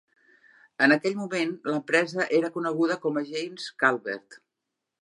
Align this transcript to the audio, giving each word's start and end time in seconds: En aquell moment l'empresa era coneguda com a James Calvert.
En 0.85 0.95
aquell 0.95 1.17
moment 1.19 1.53
l'empresa 1.73 2.27
era 2.39 2.53
coneguda 2.57 2.99
com 3.07 3.21
a 3.21 3.25
James 3.33 3.71
Calvert. 3.85 4.43